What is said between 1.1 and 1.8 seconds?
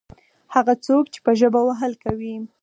چې په ژبه